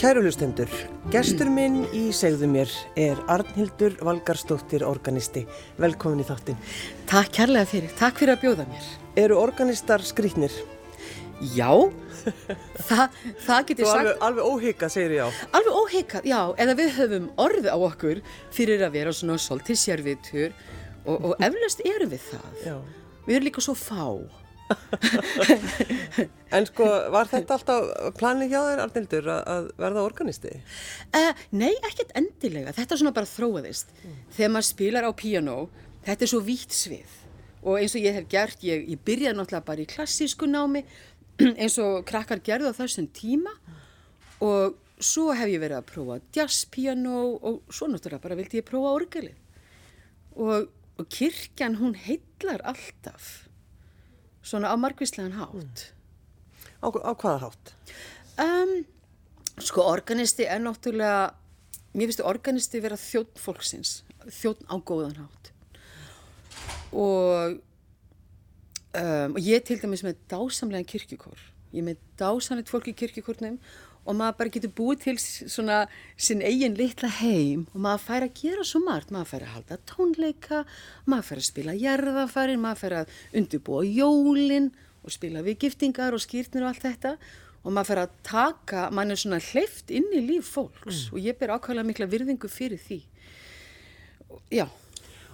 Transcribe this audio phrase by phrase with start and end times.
[0.00, 0.70] Kæru hlustendur,
[1.12, 5.42] gestur minn í segðu mér er Arnhildur Valgarstóttir, organisti.
[5.76, 6.56] Velkomin í þáttin.
[7.10, 8.86] Takk kærlega fyrir, takk fyrir að bjóða mér.
[9.20, 10.54] Eru organistar skrýtnir?
[11.52, 11.68] Já,
[12.88, 13.10] Þa,
[13.44, 14.00] það getur sagt...
[14.00, 15.28] Alveg, alveg óhyggjað, segir ég á.
[15.60, 18.24] Alveg óhyggjað, já, eða við höfum orð á okkur
[18.56, 20.56] fyrir að vera svona svolítið sérvitur
[21.04, 22.52] og, og eflaust erum við það.
[22.64, 22.76] Já.
[23.28, 24.06] Við erum líka svo fá.
[26.56, 30.52] en sko, var þetta alltaf planið hjá þér, Arnildur, að verða organisti?
[31.16, 32.74] Uh, nei, ekkert endilega.
[32.76, 33.94] Þetta er svona bara þróaðist.
[34.02, 34.18] Mm.
[34.36, 35.56] Þegar maður spilar á piano,
[36.06, 37.16] þetta er svo vítt svið.
[37.60, 40.84] Og eins og ég hef gert, ég, ég byrjaði náttúrulega bara í klassísku námi
[41.60, 43.52] eins og krakkar gerðu á þessum tíma
[44.44, 48.94] og svo hef ég verið að prófa jazzpiano og svo náttúrulega bara vildi ég prófa
[48.96, 49.36] orgelið
[50.36, 50.68] og,
[51.00, 53.49] og kirkjan hún heillar alltaf
[54.42, 55.90] svona á margvíslegan hátt.
[56.80, 57.74] Á, á hvaða hátt?
[58.40, 58.84] Um,
[59.60, 61.34] sko organisti er náttúrulega
[61.92, 65.52] mér finnst organisti vera þjótt fólksins þjótt á góðan hátt.
[66.90, 67.60] Og
[68.90, 71.38] Um, og ég til dæmis með dásamlega kirkjukór.
[71.70, 73.60] Ég með dásamlegt fólk í kirkjukórnum
[74.04, 75.80] og maður bara getur búið til svona
[76.16, 79.78] sinn eigin litla heim og maður fær að gera svo margt maður fær að halda
[79.90, 80.62] tónleika
[81.04, 84.70] maður fær að spila jarðafarin maður fær að undirbúa jólin
[85.04, 87.14] og spila við giftingar og skýrtnir og allt þetta
[87.60, 91.14] og maður fær að taka mann er svona hleyft inn í líf fólks mm.
[91.14, 93.02] og ég ber ákvæmlega mikla virðingu fyrir því
[94.50, 94.66] já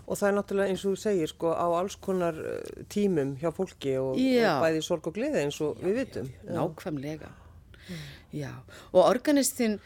[0.06, 3.50] Og það er náttúrulega eins og þú segir sko á alls konar eh, tímum hjá
[3.55, 6.28] fólki og, og bæði sorg og gleði eins og já, við vitum.
[6.44, 7.31] Já, nákvæmlega.
[7.87, 8.05] Mm.
[8.37, 8.53] Já,
[8.93, 9.79] og organistinn,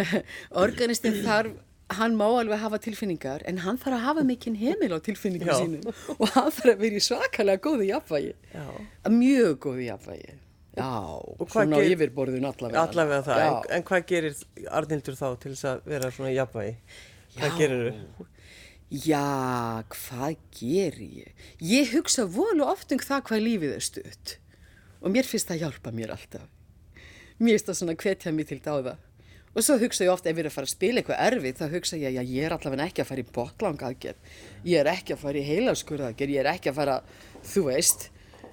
[0.64, 1.56] organistinn þarf,
[1.96, 5.90] hann má alveg hafa tilfinningar en hann þarf að hafa mikinn heimil á tilfinningum sínum
[6.20, 8.34] og hann þarf að vera í svakalega góðu jafnvægi.
[8.54, 8.66] Já.
[9.10, 10.38] Mjög góðu jafnvægi.
[10.76, 10.92] Já,
[11.48, 11.90] svona ger...
[11.94, 12.82] yfirborðun allavega.
[12.84, 14.40] Allavega það, en, en hvað gerir
[14.76, 16.74] Arnildur þá til þess að vera svona jafnvægi?
[17.36, 18.26] Hvað gerir þau?
[18.86, 21.46] Já, hvað ger ég?
[21.58, 24.36] Ég hugsa volu oft um það hvað lífið er stutt
[25.00, 26.46] og mér finnst það hjálpa mér alltaf.
[27.38, 28.96] Mér finnst það svona hvetja mér til dáða.
[29.56, 31.66] Og svo hugsa ég ofta ef ég er að fara að spila eitthvað erfið þá
[31.72, 34.32] hugsa ég að ég er allavega ekki að fara í botlangaðgerð.
[34.68, 36.96] Ég er ekki að fara í heilaskurðaðgerð, ég er ekki að fara,
[37.52, 38.10] þú veist,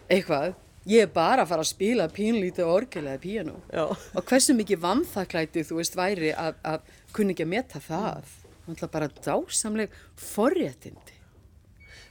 [0.07, 0.55] eitthvað.
[0.87, 3.57] Ég er bara að fara að spila pínlítið orgelega píano.
[3.71, 3.85] Já.
[3.87, 8.23] Og hversu mikið vamþaklætið þú veist væri að, að kunni ekki að meta það.
[8.23, 11.19] Mm náttúrulega bara dásamleg forréttindi.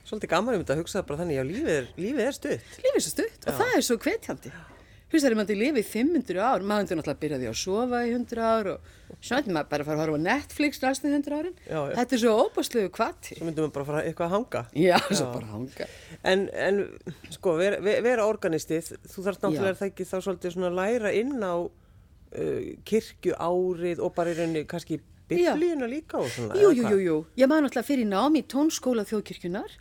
[0.05, 2.77] Svolítið gaman um þetta að hugsa bara þannig að lífið er, lífið er stutt.
[2.83, 4.53] Lífið er stutt og það er svo hvetjandi.
[5.13, 7.49] Húsar er maður til að lifa í 500 ár, maður endur náttúrulega að byrja því
[7.51, 8.87] að sofa í 100 ár og
[9.21, 11.59] svo endur maður bara að fara að horfa á Netflix næstu 100 árin.
[11.67, 11.97] Já, já.
[11.99, 13.37] Þetta er svo óbústlegu kvati.
[13.37, 14.63] Svo myndum við bara að fara eitthvað að hanga.
[14.73, 15.19] Já, já.
[15.19, 15.89] svo bara að hanga.
[16.33, 16.81] En, en
[17.37, 21.37] sko, vera, vera organistið, þú þarfst náttúrulega það ekki þá svolítið svona að læra inn
[21.45, 26.57] á uh, kirkju árið og bara í rauninni kannski biblíuna líka og svona?
[26.57, 27.21] Jú, jú, jú, jú.
[27.37, 29.77] Ég maður náttúrulega fyrir nám í tónskóla þjóðkirkjunar.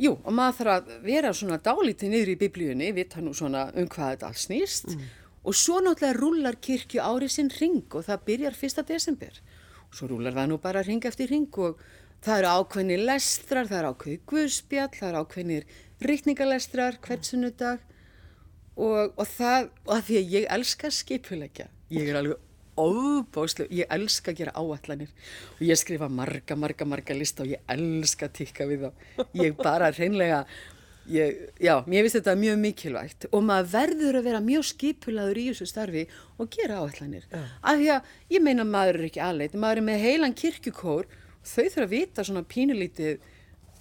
[0.00, 3.88] Jú, og maður þarf að vera svona dálítið niður í biblíunni, vita nú svona um
[3.90, 4.94] hvað þetta alls snýst.
[4.94, 5.08] Mm.
[5.44, 9.40] Og svo náttúrulega rullar kirkju árið sinn ring og það byrjar fyrsta desember.
[9.90, 11.80] Og svo rullar það nú bara ring eftir ring og
[12.24, 15.70] það eru ákveðnir lestrar, það eru ákveðir guðspjall, það eru ákveðnir
[16.04, 17.84] rikningalestrar hvert sunnudag
[18.76, 22.49] og, og það, og að því að ég elska skipulegja, ég er alveg
[22.80, 25.12] óbáslu, ég elska að gera áallanir
[25.56, 29.24] og ég skrifa marga, marga, marga lista og ég elska að tikka við þá.
[29.40, 30.44] Ég bara reynlega
[31.10, 33.28] ég, já, mér finnst þetta mjög mikilvægt.
[33.34, 36.06] Og maður verður að vera mjög skipulaður í þessu starfi
[36.38, 37.42] og gera áallanir ja.
[37.60, 41.10] af því að ég meina maður er ekki aðleit maður er með heilan kirkjukór.
[41.40, 43.20] Þau þurfa að vita svona pínulítið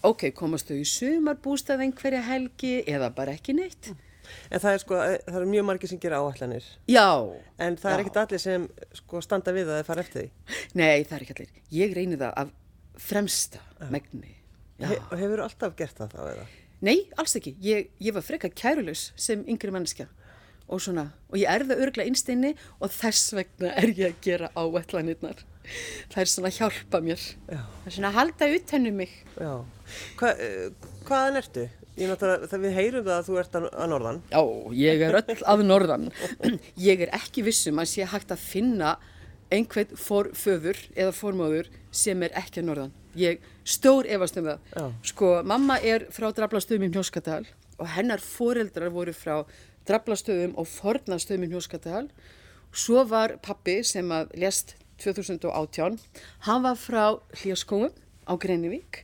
[0.08, 3.92] ok, komast þau í sumarbústað einhverja helgi eða bara ekki neitt
[4.50, 6.68] En það er sko, eh, það eru mjög margir sem gera áallanir.
[6.90, 7.08] Já.
[7.60, 8.68] En það er ekkert allir sem
[9.02, 10.56] sko standa við að það fara eftir því.
[10.82, 11.64] Nei, það er ekki allir.
[11.80, 12.54] Ég reynir það af
[13.10, 13.90] fremsta já.
[13.94, 14.36] megni.
[14.80, 14.88] Já.
[14.92, 16.48] He, hefur þú alltaf gert það þá eða?
[16.80, 17.56] Nei, alls ekki.
[17.64, 20.08] Ég, ég var frekka kærulus sem yngri mannskja
[20.70, 24.52] og svona, og ég er það örgla einstinni og þess vegna er ég að gera
[24.54, 25.42] áallanirnar.
[26.10, 27.26] Það er svona að hjálpa mér.
[27.50, 27.58] Já.
[27.58, 29.16] Það er svona að halda ut hennu mig.
[29.36, 29.54] Já.
[30.20, 31.66] Hva, uh, hvaðan ertu?
[32.00, 34.20] Ég náttúrulega, þegar við heyrum það að þú ert að norðan.
[34.32, 34.42] Já,
[34.80, 36.06] ég er öll að norðan.
[36.90, 38.94] Ég er ekki vissum að sé hægt að finna
[39.52, 42.94] einhvern fórföður eða fórmóður sem er ekki að norðan.
[43.20, 44.68] Ég stór efast um það.
[44.72, 44.86] Já.
[45.12, 47.44] Sko, mamma er frá Drablastöðum í Mjóskadal
[47.80, 49.42] og hennar fóreldrar voru frá
[49.90, 52.06] Drablastöðum og Fornastöðum í Mjóskadal.
[52.72, 55.98] Svo var pappi sem að lest 2018,
[56.46, 57.04] hann var frá
[57.42, 57.92] Hljóskóum
[58.30, 59.04] á Greinivík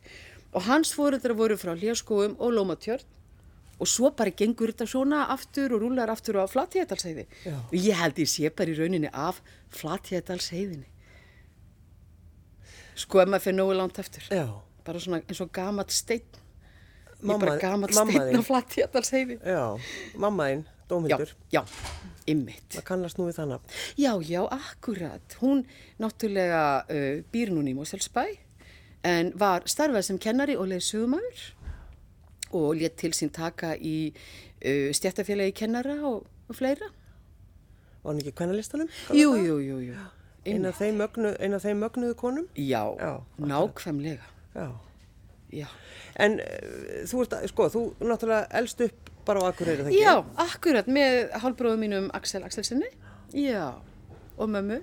[0.55, 3.03] og hans fóruðra voru frá Hljaskóum og Lómatjörn
[3.75, 7.55] og svo bara gengur þetta svona aftur og rúlar aftur á Flatíðadalsheiði Já.
[7.59, 9.41] og ég held ég sé bara í rauninni af
[9.75, 10.87] Flatíðadalsheiðinni
[12.95, 14.45] sko ef maður fyrir nógu langt eftir Já.
[14.87, 18.39] bara svona eins og gamat steinn ég er Mamma- bara gamat þín.
[18.39, 19.65] á Flatíðadalsheiði Já,
[20.23, 21.61] mamma þín, já, Dómhildur, já,
[22.29, 23.61] ymmit það kannast nú við þannig.
[23.97, 25.35] Já, já, akkurat.
[25.41, 25.63] Hún
[25.99, 28.25] náttúrulega uh, býr núna í Moselsbæ
[29.05, 31.43] en var starfað sem kennari og leið sögumæður
[32.55, 36.89] og létt til sín taka í uh, stjættafélagi kennara og, og fleira.
[38.03, 38.89] Var hann ekki kvennalistanum?
[39.13, 39.95] Jú, jú, jú, jú.
[40.45, 41.31] Einn af þeim, mögnu,
[41.61, 42.45] þeim mögnuðu konum?
[42.53, 44.27] Já, Já, nákvæmlega.
[44.53, 44.67] Já.
[45.55, 45.67] Já.
[46.21, 50.01] En uh, þú ert, sko, þú náttúrulega elst upp bara á Akureyri, ekki?
[50.03, 52.91] já, akkurat með hálfbróðum mínum Axel Axelsinni.
[53.33, 53.73] Já,
[54.37, 54.77] og mömmu.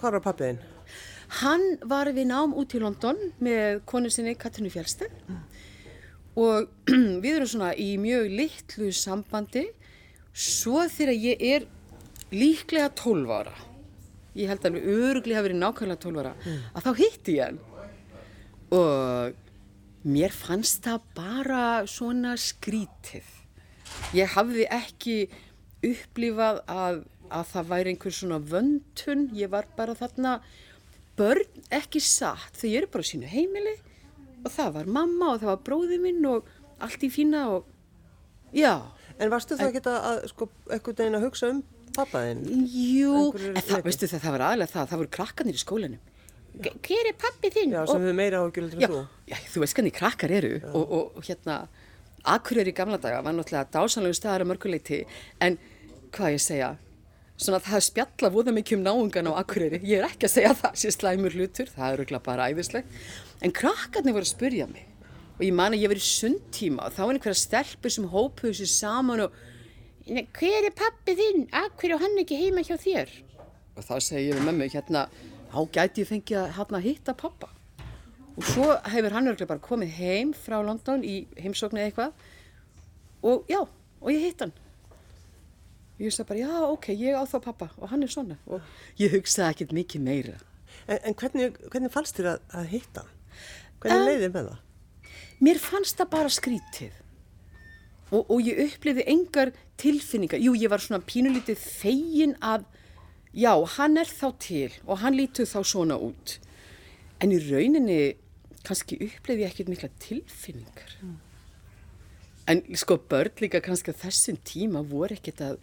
[0.00, 0.62] Hvar var pappiðinn?
[1.42, 5.12] Hann var við nám út í London með konu sinni Katrínu Fjálstein
[6.36, 6.68] og
[7.22, 9.64] við erum svona í mjög litlu sambandi.
[10.36, 11.70] Svo þegar ég er
[12.34, 13.56] líklega 12 ára
[14.36, 16.32] ég held að við öruglega hafa verið nákvæmlega 12 ára
[16.76, 17.60] að þá hitti ég hann.
[18.76, 23.26] Og mér fannst það bara svona skrítið.
[24.16, 25.16] Ég hafði ekki
[25.86, 30.38] upplifað að, að það væri einhver svona vöndun ég var bara þarna
[31.18, 33.76] börn ekki satt þau eru bara á sínu heimili
[34.44, 36.50] og það var mamma og það var bróði minn og
[36.84, 37.72] allt í fína og
[38.56, 38.76] já
[39.16, 41.62] En varstu það ekki að, sko, ekkert einn að hugsa um
[41.96, 42.42] pappaðinn?
[42.68, 46.12] Jú, en það, veistu það, það var aðlega það, það voru krakkarnir í skólanum.
[46.56, 47.74] Hver er pappi þinn?
[47.76, 49.00] Já, sem við meira já, en þú.
[49.28, 51.56] já, þú veist hvernig krakkar eru og, og, og hérna,
[52.26, 55.02] Akureyri í gamla daga var náttúrulega dásanlegu staðar að mörguleiti
[55.44, 55.58] en
[56.16, 56.70] hvað ég segja,
[57.36, 60.78] svona það spjalla voða mikið um náungan á Akureyri, ég er ekki að segja það
[60.80, 63.00] sé slæmur hlutur, það er auðvitað bara æðislegt,
[63.44, 64.86] en krakkarnir voru að spurja mig
[65.36, 68.70] og ég man að ég í sundtíma og þá var einhverja stelpur sem hópuðu sér
[68.72, 69.32] saman og
[70.06, 71.48] "Nei, hver er pappi þinn?
[71.52, 73.08] Akkur er hann ekki heima hjá þér?
[73.76, 75.08] Og þá segi ég við mömmu hérna,
[75.52, 77.48] þá gæti ég fengið að hérna hitta pappa.
[78.36, 82.12] Og svo hefur hann örglega bara komið heim frá London í heimsóknu eða eitthvað
[83.22, 83.60] og já,
[84.00, 84.52] og ég hitt hann.
[85.96, 88.36] Ég hugsa bara, já, ok, ég á þá pappa og hann er svona.
[88.44, 88.60] Og
[89.00, 90.36] ég hugsaði ekkert mikið meira.
[90.86, 93.12] En, en hvernig, hvernig fannst þér að, að hitta hann?
[93.80, 95.14] Hvernig um, leiðið með það?
[95.46, 96.98] Mér fannst það bara skrítið
[98.12, 100.42] og, og ég upplifði engar tilfinningar.
[100.42, 102.66] Jú, ég var svona pínulítið fegin að,
[103.36, 106.36] já, hann er þá til og hann lítur þá svona út.
[107.24, 108.00] En í rauninni
[108.66, 110.92] kannski upplifði ég ekkert mikla tilfinningar.
[112.46, 115.56] En sko börn líka kannski á þessum tíma voru ekkert að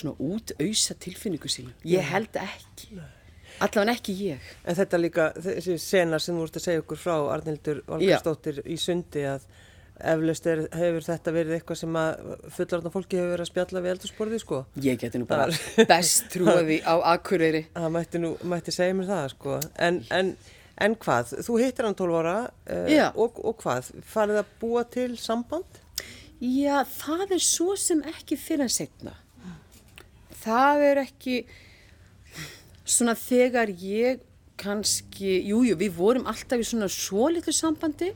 [0.00, 1.70] svona útauðsa tilfinningu sín.
[1.88, 2.96] Ég held ekki.
[3.64, 4.48] Allavega ekki ég.
[4.68, 8.76] En þetta líka, þessi sena sem þú ert að segja okkur frá Arnildur Valgarsdóttir í
[8.80, 9.46] sundi að
[9.96, 13.92] eflaust er, hefur þetta verið eitthvað sem að fullarna fólki hefur verið að spjalla við
[13.94, 14.60] eldursporði, sko.
[14.84, 15.48] Ég geti nú bara
[15.88, 17.64] best trúaði á Akureyri.
[17.72, 19.58] Það mætti nú, mætti segja mér það, sko.
[19.88, 20.34] En, en,
[20.84, 21.32] en hvað?
[21.48, 23.92] Þú hittir hann 12 ára uh, og, og hvað?
[24.12, 25.80] Farið að búa til samband?
[26.44, 29.16] Já, það er svo sem ekki fyrir að setna.
[30.46, 31.36] Það er ekki
[32.86, 34.22] svona þegar ég
[34.56, 38.12] kannski, jújú, jú, við vorum alltaf í svona svo litlu sambandi,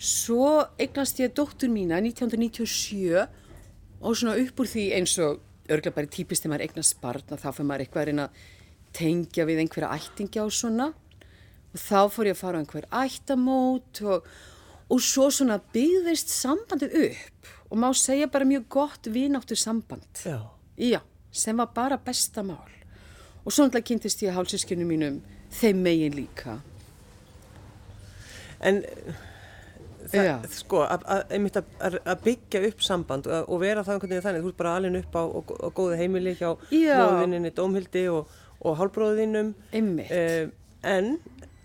[0.00, 3.26] svo eignast ég dóttur mína 1997
[4.00, 7.42] og svona upp úr því eins og örgulega bara típist þegar maður eignast barn og
[7.42, 8.46] þá fyrir maður eitthvað að reyna að
[8.96, 14.00] tengja við einhverja ættingja og svona og þá fór ég að fara á einhver ættamót
[14.06, 14.30] og,
[14.90, 20.08] og svo svona byggðist sambandið upp og má segja bara mjög gott vináttu samband.
[20.24, 20.40] Já.
[20.80, 21.02] Já,
[21.32, 22.68] sem var bara besta mál.
[23.44, 25.20] Og svo náttúrulega kynntist ég hálsískinu mínum
[25.54, 26.58] þeim megin líka.
[28.60, 28.82] En
[30.10, 30.34] það, Já.
[30.52, 34.74] sko, að, byggja upp samband og, og vera það einhvern veginn þannig, þú ert bara
[34.76, 36.96] alveg upp á og góðu heimili hjá Já.
[37.00, 39.54] móðinninni Dómhildi og, og hálbróðinum.
[39.72, 40.12] Einmitt.
[40.84, 41.14] en,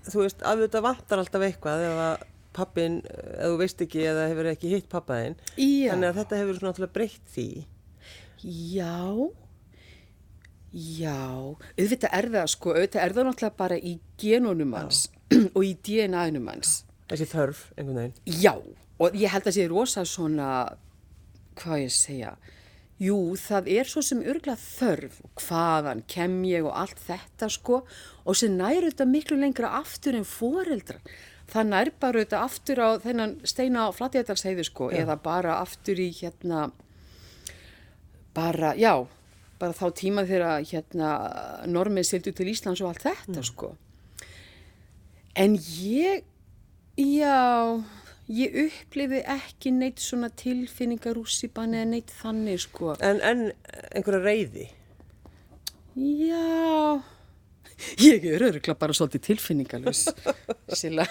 [0.08, 3.02] þú veist, að þetta vantar alltaf eitthvað ef að pappin,
[3.36, 5.36] eða þú veist ekki eða hefur ekki hitt pappaðinn.
[5.58, 7.50] Þannig að þetta hefur svona náttúrulega breytt því.
[8.76, 8.94] Já,
[10.76, 11.20] já,
[11.80, 15.06] auðvitað er það sko, auðvitað er það náttúrulega bara í genunum hans
[15.56, 16.82] og í DNA-num hans.
[17.10, 18.18] Þessi þörf, einhvern veginn.
[18.44, 18.54] Já,
[19.00, 20.50] og ég held að sé rosa svona,
[21.62, 22.34] hvað ég segja,
[23.02, 27.82] jú, það er svo sem örgla þörf, hvaðan kem ég og allt þetta sko,
[28.26, 31.04] og sem næru þetta miklu lengra aftur en foreldrar.
[31.46, 36.10] Það nær bara þetta aftur á þennan steina á flatjættalsheiði sko, eða bara aftur í
[36.18, 36.72] hérna,
[38.36, 39.06] bara, já,
[39.60, 41.10] bara þá tíma þegar hérna
[41.72, 43.74] normið sildu til Íslands og allt þetta sko.
[45.36, 46.24] En ég,
[47.00, 47.40] já,
[48.32, 52.96] ég upplifi ekki neitt svona tilfinningarússipan eða neitt þannig sko.
[53.04, 53.50] En, en
[53.92, 54.70] einhverja reyði?
[55.96, 57.02] Já,
[58.04, 60.08] ég er öruglega bara svolítið tilfinningalus,
[60.76, 61.06] Silla.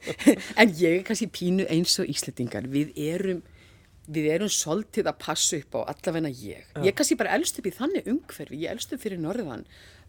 [0.60, 2.66] En ég er kannski pínu eins og Íslandingar.
[2.70, 3.40] Við erum,
[4.08, 6.64] við erum svolítið að passa upp á allavegna ég.
[6.80, 8.62] Ég er kannski bara elst upp í þannig umhverfi.
[8.64, 9.66] Ég elst upp fyrir norðan.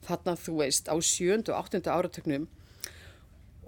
[0.08, 2.48] Þarna, þú veist, á sjöndu og áttundu áratöknum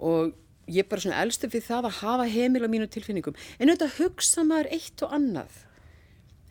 [0.04, 0.34] og
[0.66, 3.36] ég bara svona elst upp við það að hafa heimil á mínu tilfinningum.
[3.58, 5.62] En auðvitað hugsa maður eitt og annað.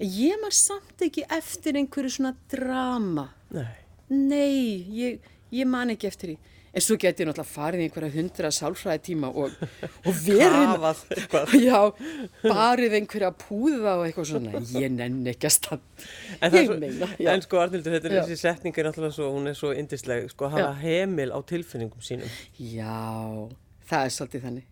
[0.03, 3.27] Ég maður samt ekki eftir einhverju svona drama.
[3.53, 3.73] Nei.
[4.13, 6.37] Nei, ég, ég man ekki eftir því.
[6.73, 9.53] En svo geti ég náttúrulega farið í einhverja hundra sálfræði tíma og,
[10.09, 11.03] og verið...
[11.67, 11.79] Já,
[12.41, 14.63] barið einhverja púða og eitthvað svona.
[14.81, 15.85] Ég nenn ekki að stand.
[16.39, 18.21] En, svo, meina, en sko Arnildur, þetta er Já.
[18.25, 22.05] þessi setning er náttúrulega svo, hún er svo indisleg, sko að hafa heimil á tilfinningum
[22.05, 22.37] sínum.
[22.57, 22.97] Já,
[23.91, 24.69] það er svolítið þannig.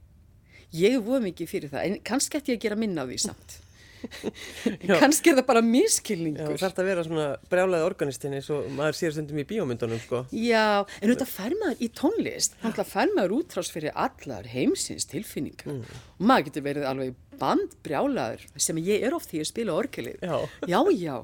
[0.82, 3.62] Ég voða mikið fyrir það, en kannski ætti ég að gera minna á því samt.
[4.88, 4.96] Já.
[5.02, 6.60] kannski er það bara Já, miskilningur.
[6.62, 10.24] þarf að vera svona brjálaði organistin eins og maður sér stundum í bíómyndunum, sko.
[10.36, 15.10] Já, en þetta fær maður í tónlist, þannig að fær maður útrás fyrir allar heimsins
[15.12, 15.70] tilfinningar.
[15.72, 16.00] Mm.
[16.20, 20.20] Og maður getur verið alveg bandbrjálaður sem ég er oft því að spila orgelið.
[20.22, 20.38] Já.
[20.70, 21.16] já, já,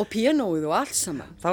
[0.00, 1.32] og pianoið og allt saman.
[1.42, 1.48] Þá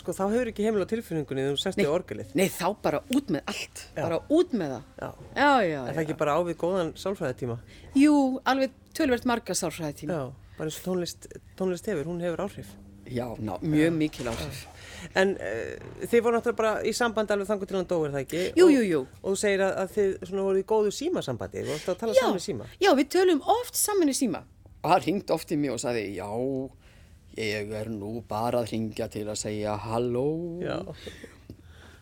[0.00, 2.32] sko, þá hefur ekki heimil á tilfinningunni þú sest í orgelið.
[2.38, 4.90] Nei, þá bara út með allt, bara út með það.
[5.00, 5.08] Já.
[5.36, 6.04] Já, já, Er það já.
[6.06, 7.58] ekki bara á við góðan sálfræðitíma?
[7.96, 10.16] Jú, alveg tölvert marga sálfræði tíma.
[10.16, 12.72] Já, bara eins og tónlist, tónlist hefur, hún hefur áhrif.
[13.06, 14.64] Já, ná, mjög mikil áhrif.
[15.14, 18.40] En uh, þið voru náttúrulega bara í sambandi alveg þangur til hann dóir það ekki?
[18.58, 19.00] Jú, Og- jú, jú.
[19.22, 22.16] Og þú segir að, að þið svona voru í góðu símasambandi, þú vorst að tala
[22.18, 22.66] saman í síma.
[22.82, 24.40] já, við tölum oft saman í síma.
[24.82, 26.26] Og hann ringd oft í mig og sagði, já,
[27.36, 30.26] ég er nú bara að ringja til að segja halló.
[30.64, 30.80] Já.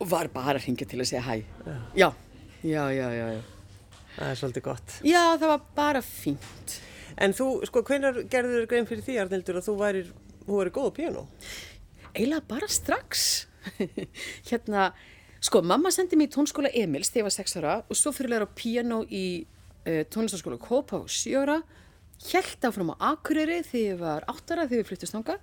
[0.01, 1.37] Og var bara að ringja til að segja hæ.
[1.99, 2.09] Já,
[2.65, 3.43] já, já, já, já.
[4.15, 4.99] Það er svolítið gott.
[5.03, 6.77] Já, það var bara fínt.
[7.15, 10.13] En þú, sko, hvenar gerður þér grein fyrir því, Arnildur, að þú værir,
[10.45, 11.25] þú væri góð á píanó?
[12.15, 13.25] Eiginlega bara strax.
[14.51, 14.89] hérna,
[15.43, 18.31] sko, mamma sendi mér í tónskóla Emils þegar ég var 6 ára og svo fyrir
[18.31, 21.61] að læra á piano í uh, tónlistaskóla Kópa og 7 ára.
[22.25, 25.43] Hjælt áfram á Akureyri þegar ég var 8 ára þegar við flyttist þangað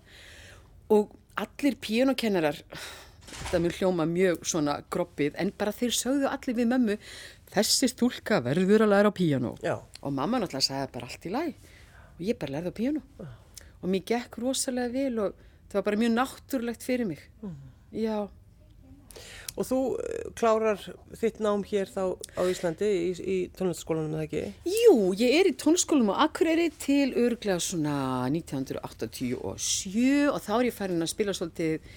[0.91, 2.57] og allir pianokennarar,
[3.41, 6.97] þetta mun hljóma mjög svona groppið, en bara þeir sögðu allir við mömmu,
[7.53, 9.51] þessi stúlka verður að læra á.
[9.61, 9.75] Já.
[10.01, 11.53] Og mamma náttúrulega sagði bara allt í læg
[12.17, 13.01] og ég bara lærði á piano.
[13.81, 15.41] Og mér gekk rosalega vel og
[15.71, 17.23] það var bara mjög náttúrulegt fyrir mig.
[17.91, 18.29] Já,
[19.59, 20.79] Og þú uh, klárar
[21.19, 24.43] þitt nám hér þá á Íslandi í, í tónlistaskólanum, eða ekki?
[24.71, 27.95] jú, ég er í tónskólum á Akureyri til örglega svona
[28.31, 29.35] 1987
[30.31, 31.91] og þá er ég farin að spila svolítið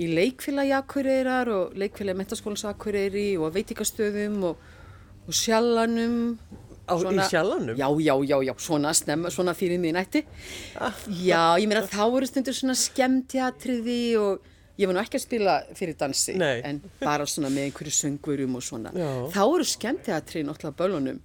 [0.00, 4.64] í leikfélagi Akureyrar og leikfélagi mentaskólans Akureyri og veitikastöðum og,
[5.26, 6.38] og sjallanum.
[6.84, 7.76] Á- í Sjallanum?
[7.76, 10.24] Já, já, já, já, svona snemma, svona fyrir miðnætti.
[11.24, 14.40] Já, ég meina þá voru stundur svona skemmtjatriði og
[14.76, 16.60] ég var nú ekki að spila fyrir dansi Nei.
[16.62, 18.92] en bara svona með einhverju söngurum og svona.
[18.92, 19.08] Já.
[19.32, 21.20] Þá voru skemmtjatriði náttúrulega bölunum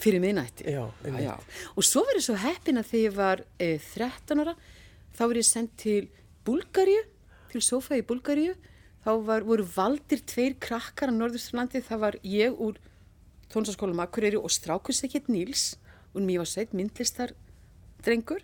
[0.00, 0.64] fyrir miðnætti.
[0.72, 0.88] Já,
[1.20, 1.34] já.
[1.76, 4.56] Og svo ég svo heppin að þegar ég var e, 13 ára,
[5.14, 6.08] þá var ég sendt til
[6.46, 7.04] Búlgaríu,
[7.52, 8.56] til Sofia í Búlgaríu.
[9.04, 12.78] Þá var, voru valdir tveir krakkar á Norðurstrlandi, það var ég úr
[13.54, 15.74] tónsaskólum Akureyri og strákursekett Níls
[16.14, 17.34] og mér var sveit myndlistar
[18.04, 18.42] drengur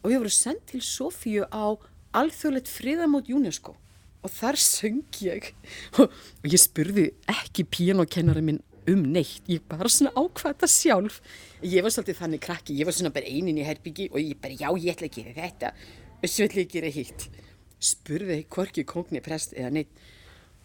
[0.00, 1.76] og við vorum sendt til Sofíu á
[2.16, 3.76] alþjóðlegt friðamót UNESCO
[4.20, 5.52] og þar söng ég.
[6.00, 6.12] Og,
[6.44, 8.60] ég spurði ekki píanokennara minn
[8.90, 11.20] um neitt, ég bara svona ákvæða sjálf.
[11.62, 14.56] Ég var svolítið þannig krakki, ég var svona bara einin í herbyggi og ég bara
[14.56, 15.72] já ég ætla að gera þetta.
[16.20, 17.26] Og svo ætla ég að gera hitt.
[17.80, 20.08] Spurði hvorki kongni prest eða neitt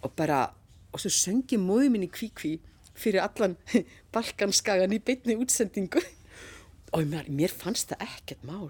[0.04, 0.50] og bara,
[0.92, 2.58] og svo söngi móði minni kvíkví
[2.96, 3.56] fyrir allan
[4.16, 6.02] balkanskagan í beinni útsendingu.
[6.96, 8.70] Og mér, mér fannst það ekkert mál.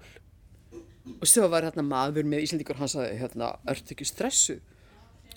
[1.20, 4.56] Og svo var hérna maður með Íslandíkur hann sagði hérna, ertu ekki stressu?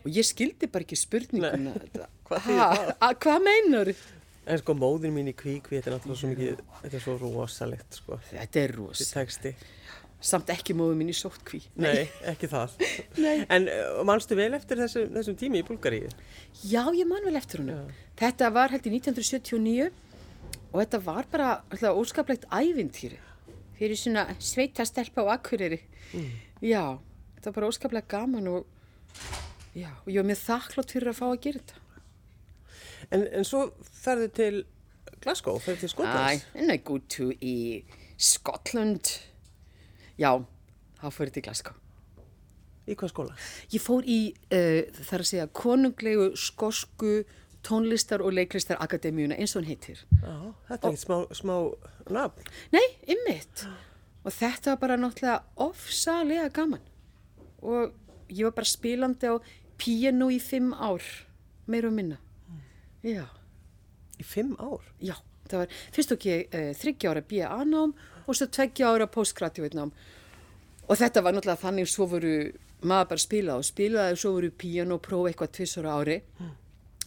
[0.01, 1.75] Og ég skildi bara ekki spurninguna.
[2.29, 3.91] Hvað að- hvað meinar
[4.49, 7.97] En sko, móðin mín í kvíkvi, þetta er náttúrulega svo mikið, þetta er svo rosalegt,
[7.99, 8.15] sko.
[8.31, 9.51] þetta er Þessi ros, texti.
[10.19, 12.75] Samt ekki móðu mín í sótkví Nei, ekki það.
[13.23, 13.45] Nei.
[13.47, 16.11] En uh, manstu vel eftir þessu, þessum tími í Búlgaríu?
[16.67, 17.87] Já, ég man vel eftir honum.
[18.19, 19.89] Þetta var held í 1979
[20.69, 23.19] og þetta var bara alltaf óskaplegt ævintýri
[23.79, 25.79] fyrir svona sveitastelpa á Akureyri.
[26.59, 26.99] Já,
[27.37, 28.65] þetta var bara óskaplega gaman og,
[29.71, 31.85] já, og ég var með þakklátt fyrir að fá að gera þetta.
[33.09, 33.63] En, en svo
[34.03, 34.53] ferðu til
[35.23, 36.43] Glasgow, ferðu til Skotlands.
[36.43, 37.55] Æ, en I go to í
[38.19, 39.15] Scotland.
[40.19, 40.31] Já,
[40.99, 41.75] þá fór ég til Glasgow.
[42.89, 43.35] Í hvað skóla?
[43.71, 44.17] Ég fór í,
[44.49, 47.19] uh, þar að segja, konunglegu skosku
[47.65, 50.01] tónlistar og leiklistar akademíuna eins og hann heitir.
[50.23, 50.35] Já,
[50.69, 51.55] þetta er ekkert smá, smá
[52.15, 52.49] nafn.
[52.73, 52.85] Nei,
[53.15, 53.65] ymmit.
[54.25, 56.81] Og þetta var bara náttúrulega ofsalega gaman.
[57.61, 57.93] Og
[58.31, 59.35] ég var bara spilandi á
[59.79, 61.03] piano í fimm ár,
[61.67, 62.17] meira og minna.
[63.05, 63.27] Já,
[64.19, 64.83] Í fimm ár?
[64.99, 65.15] já.
[65.49, 67.93] Það var fyrst og ekki uh, þryggja ára BA nám
[68.29, 69.93] og svo tveggja ára postgraduate nám.
[70.89, 72.33] Og þetta var náttúrulega þannig svo voru
[72.79, 76.17] maður bara spila og spilaði og svo voru piano próf eitthvað tvissara ári.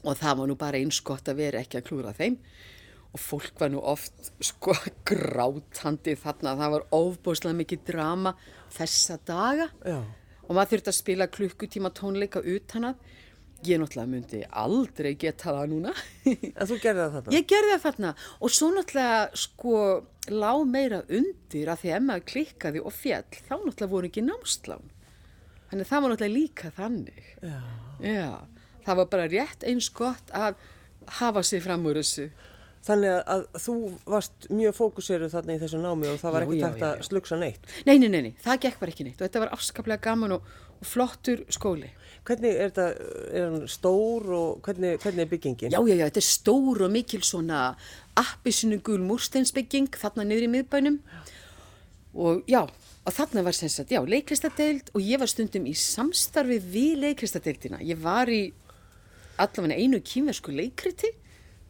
[0.02, 2.36] Og það var nú bara eins gott að vera ekki að klúra þeim.
[3.12, 4.74] Og fólk var nú oft sko
[5.08, 6.56] grátandi þarna.
[6.58, 8.34] Það var ofbúslega mikið drama
[8.72, 9.70] þessa daga.
[9.86, 10.00] Já.
[10.42, 13.12] og maður þurfti að spila klukkutíma tónleika utan að
[13.68, 15.92] ég náttúrulega myndi aldrei geta það núna
[16.32, 17.34] En þú gerði það þarna?
[17.36, 19.76] Ég gerði það þarna og svo náttúrulega sko
[20.30, 24.90] lág meira undir að því að maður klikkaði og fjall þá náttúrulega voru ekki námslán.
[25.72, 27.26] Þannig það var náttúrulega líka þannig.
[27.42, 27.58] Já.
[28.02, 28.30] Já,
[28.86, 30.58] það var bara rétt eins gott að
[31.18, 32.28] hafa sig fram úr þessu.
[32.82, 33.74] Þannig að, þú
[34.10, 37.38] varst mjög fókuseruð þarna í þessu námi og það var Já, ekki takt að slugsa
[37.38, 37.68] neitt.
[37.86, 40.48] Nei, nei, nei, nei, það gekk bara ekki neitt og þetta var afskaplega gaman og,
[40.80, 41.92] og flottur skóli.
[42.22, 42.84] Hvernig er þetta,
[43.34, 45.72] er hann stór og hvernig, hvernig er byggingin?
[45.74, 47.62] Já, já, já, þetta er stór og mikil svona
[48.18, 51.00] appisinu gul múrsteinsbygging þarna niður í miðbænum
[52.12, 52.60] og já,
[53.02, 57.80] og þarna var sem sagt, já, leiklistadeild og ég var stundum í samstarfi við leiklistadeildina.
[57.82, 58.52] Ég var í
[59.42, 61.10] allavega einu kýmversku leikriti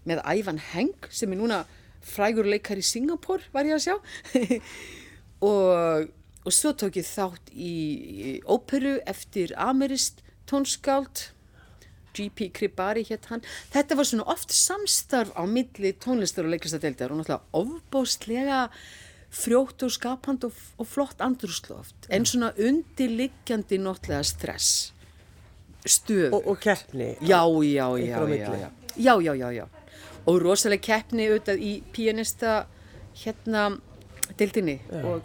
[0.08, 1.62] með Ævan Heng sem er núna
[2.02, 3.96] frægur leikar í Singapur, var ég að sjá.
[5.48, 6.10] og,
[6.42, 10.21] og svo tók ég þátt í, í óperu eftir amerist
[10.52, 11.28] tónskáld
[12.12, 12.50] G.P.
[12.52, 13.40] Kribari hétt hann.
[13.72, 18.66] Þetta var svona oft samstarf á milli tónlistar og leiklistadeildar og náttúrulega ofbóstlega
[19.32, 24.92] frjótt og skapand og, og flott andrúsloft en svona undirliggjandi náttúrulega stress
[25.88, 26.32] stöð.
[26.32, 27.16] Og, og keppni?
[27.20, 28.28] Já, já, já,
[28.96, 29.66] já, já, já, já.
[30.26, 32.66] Og rosalega keppni auðvitað í pianista
[33.24, 33.72] hérna
[34.38, 35.24] deildinni og.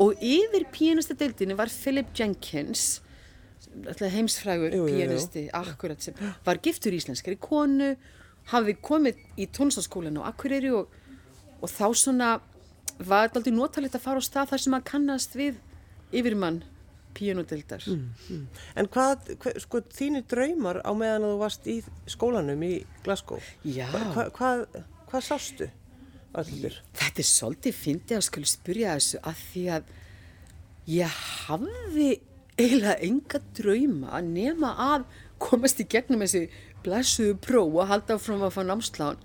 [0.00, 3.02] Og yfir pianista deildinni var Philip Jenkins,
[3.84, 6.14] heimsfrægur pianisti, akkurat sem
[6.46, 7.94] var giftur íslenskari konu,
[8.52, 10.92] hafði komið í tónstaskólan á Akureyri og,
[11.60, 12.30] og þá svona
[12.96, 15.58] var þetta aldrei notalegt að fara á stað þar sem að kannast við
[16.14, 16.62] yfirmann
[17.16, 17.84] píanudeldar.
[18.76, 21.76] En hvað, hver, sko, þínir draumar á meðan að þú varst í
[22.12, 22.72] skólanum í
[23.06, 23.40] Glasgow?
[23.64, 23.88] Já.
[23.92, 24.64] Hva, hva, hvað,
[25.08, 25.68] hvað sástu
[26.36, 26.80] allir?
[26.96, 29.94] Þetta er svolítið fyndið að skulu spyrja þessu að því að
[30.92, 32.10] ég hafði
[32.56, 35.06] eiginlega enga drauma nema að
[35.42, 36.46] komast í gegnum þessi
[36.84, 39.20] blessuðu próf og halda áfram að fá námslán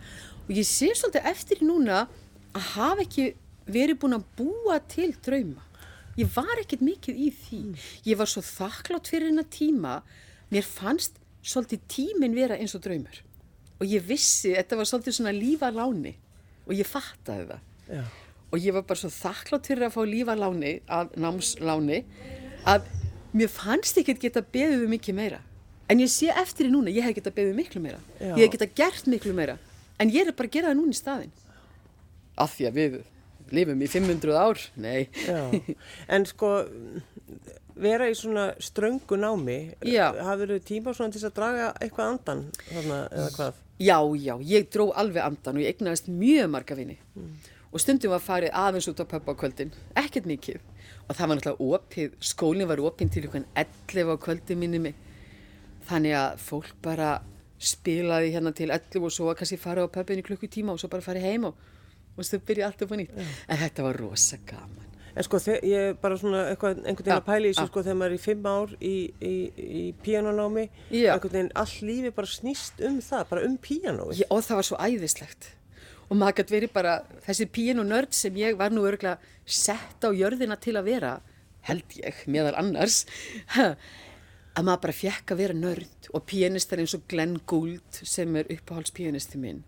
[0.47, 2.05] og ég sé svolítið eftir núna
[2.51, 3.27] að hafa ekki
[3.71, 5.63] verið búin að búa til drauma.
[6.19, 7.59] Ég var ekkert mikið í því.
[8.09, 10.01] Ég var svo þakklátt fyrir hennar tíma.
[10.51, 13.21] Mér fannst svolítið tíminn vera eins og draumur.
[13.79, 16.17] Og ég vissi, þetta var svolítið svona lífaláni
[16.67, 17.63] og ég fattaði það.
[17.91, 18.03] Já.
[18.51, 22.01] Og ég var bara svo þakklátt fyrir að fá lífaláni, að námsláni,
[22.67, 22.89] að
[23.33, 25.39] mér fannst ekki geta beðið um mikið meira.
[25.91, 27.99] En ég sé eftir því núna, ég hef geta beðið miklu meira.
[28.19, 28.35] Já.
[28.37, 29.57] Ég hef geta gert miklu meira.
[29.99, 31.33] En ég er bara að gera það núna í staðinn.
[32.39, 32.95] Af því að við
[33.51, 34.61] lifum í 500 ár?
[34.79, 35.09] Nei.
[35.27, 35.41] Já.
[36.15, 36.51] En sko,
[37.81, 40.11] vera í svona ströngu námi, Já.
[40.23, 43.59] hafður þau tíma svona til að draga eitthvað andan þarna eða hvað?
[43.81, 46.97] Já, já, ég dró alveg andan og ég egnaðist mjög marga vini.
[47.71, 50.59] Og stundum var farið aðeins út á pöppa á kvöldin, ekkert mikið.
[51.07, 54.95] Og það var náttúrulega opið, skólinn var opinn til ykkur 11 á kvöldin minni mig.
[55.89, 57.15] Þannig að fólk bara
[57.61, 60.89] spilaði hérna til 11 og svo var kannski farið á pöppin í klukkutíma og svo
[60.91, 61.59] bara farið heim og,
[62.15, 63.19] og svo byrja allt upp á nýtt.
[63.47, 64.87] En þetta var rosa gaman.
[65.11, 68.13] En sko, ég bara svona eitthvað, einhvern veginn að pæla í þessu, sko, þegar maður
[68.13, 69.33] er í fimm ár í, í,
[69.81, 71.09] í píanonámi, Já.
[71.17, 73.57] einhvern veginn all lífi bara snýst um það, bara um.
[74.15, 75.49] Ég, og það var svo æðislegt
[76.11, 80.03] og maður gæti verið bara þessi píin og nörd sem ég var nú örgulega sett
[80.03, 81.11] á jörðina til að vera
[81.67, 83.05] held ég, meðal annars
[84.57, 88.49] að maður bara fekk að vera nörd og píanistar eins og Glenn Gould sem er
[88.51, 89.63] uppáhaldspíanisti minn.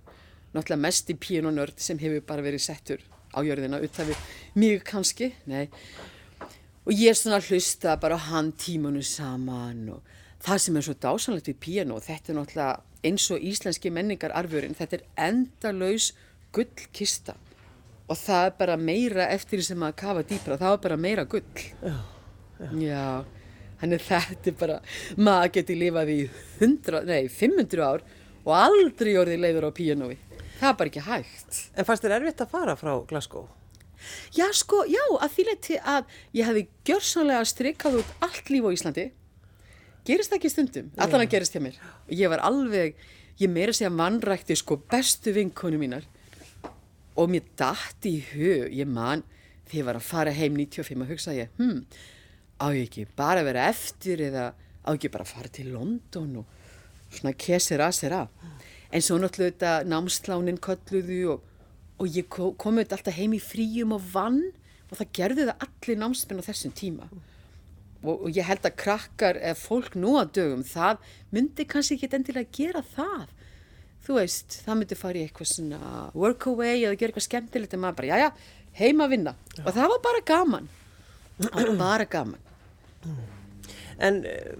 [0.53, 4.25] Náttúrulega mest í píin og nörd sem hefur bara verið settur á jörðina utan við
[4.59, 5.69] mig kannski, nei.
[6.83, 10.11] Og ég svona hlusta bara á hann tímanu saman og
[10.43, 14.35] það sem er svo dásanlegt við píano og þetta er náttúrulega eins og íslenski menningar
[14.35, 16.11] arfurinn, þetta er endalaus
[16.53, 17.35] gullkista
[18.11, 21.23] og það er bara meira eftir því sem maður kafa dýpra, það er bara meira
[21.29, 21.63] gull.
[21.81, 21.95] Já,
[22.79, 23.05] Já,
[23.81, 24.75] þannig þetta er bara,
[25.17, 26.19] maður getur lifað í
[26.59, 28.05] 100, nei 500 ár
[28.43, 30.13] og aldrei orðið leiður á píanói.
[30.59, 31.59] Það er bara ekki hægt.
[31.75, 33.49] En fannst þér erfitt að fara frá Glasgow?
[34.35, 38.75] Já, sko, já, að því leiti að ég hefði gjörsanlega strikkað út allt líf á
[38.75, 39.05] Íslandi.
[40.03, 40.89] Gerist það ekki stundum?
[40.99, 41.77] Allan að gerist hjá mér.
[42.11, 42.97] Ég var alveg
[43.39, 46.03] ég meira segja mannrækti sko bestu vinkonu mínar
[47.15, 49.23] og mér dætti í hug, ég man
[49.67, 51.85] þegar ég var að fara heim 95 og hugsa ég, hm,
[52.61, 54.51] á ég ekki bara að vera eftir eða
[54.83, 58.31] á ekki bara að fara til London og svona kesir að sér að.
[58.93, 61.45] En svo náttúrulega þetta námslánin kolluðu og,
[62.01, 64.41] og ég kom, kom auðvitað alltaf heim í fríum og vann
[64.89, 67.07] og það gerði það allir námsmenn á þessum tíma.
[68.03, 70.99] Og, og ég held að krakkar eða fólk nú að dögum, það
[71.33, 73.31] myndi kannski ekki endilega gera það.
[74.03, 75.79] Þú veist, það myndi fara í eitthvað svona
[76.11, 79.35] workaway eða gera eitthvað skemmtilegt en maður bara, já já, heima að vinna.
[79.55, 79.63] Já.
[79.63, 80.69] Og það var bara gaman.
[81.39, 82.41] Það var bara gaman.
[84.03, 84.51] En eh,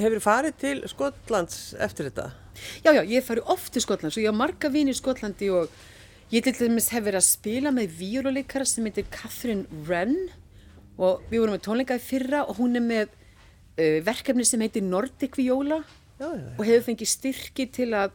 [0.00, 2.30] hefur farið til Skotlands eftir þetta?
[2.84, 5.70] Já, já, ég fari oft til Skotlands og ég har marga vini í Skotlandi og
[6.34, 10.16] ég til dæmis hef verið að spila með víruleikara sem heitir Catherine Wren
[11.00, 15.38] og við vorum með tónleikaði fyrra og hún er með uh, verkefni sem heitir Nordic
[15.38, 16.52] Viola já, já, já.
[16.58, 18.14] og hefur fengið styrki til að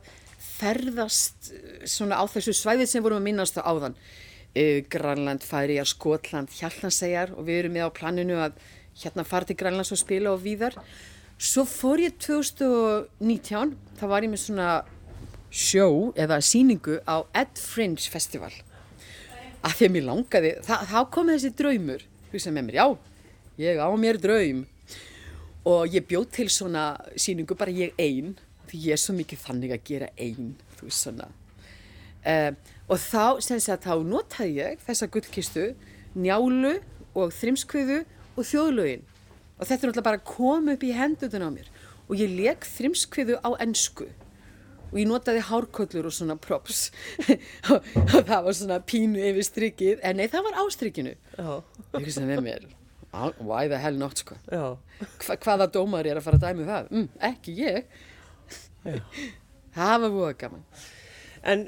[0.55, 1.51] ferðast
[1.89, 7.35] svona á þessu svæði sem vorum að minnast á áðan uh, Granland, Færiar, Skotland, Hjallansegar
[7.35, 8.57] og við erum með á planinu að
[9.01, 10.77] hérna fara til Grænlands og spila og víðar.
[11.35, 14.69] Svo fór ég 2019, þá var ég með svona
[15.51, 18.53] sjó eða síningu á Ed Fringe Festival.
[19.65, 22.03] Að að mér langaði, þá kom þessi draumur,
[22.37, 22.87] sem með mér, já,
[23.65, 24.63] ég á mér draum.
[25.65, 28.35] Og ég bjóð til svona síningu, bara ég einn,
[28.69, 31.29] því ég er svo mikið þannig að gera einn, þú veist svona.
[32.25, 32.51] Uh,
[32.89, 33.37] og þá,
[33.85, 35.65] þá notaði ég þessa gullkistu,
[36.17, 36.75] njálu
[37.15, 38.03] og þrimskviðu
[38.35, 39.05] og þjóðlögin.
[39.55, 41.67] Og þetta er náttúrulega bara að koma upp í hendutun á mér.
[42.09, 44.09] Og ég leik þrimskviðu á ennsku
[44.91, 46.85] og ég notaði hárköllur og svona props.
[47.73, 51.15] Og, það var svona pínu yfir strikið en nei það var ástrikinu.
[51.97, 52.67] Ég sem við mér
[53.39, 54.35] why the hell not sko?
[54.49, 56.89] Hva, hvaða dómar er að fara að dæmi um það?
[56.91, 58.01] Mm, ekki ég
[59.75, 60.65] það var búið gaman
[61.45, 61.67] en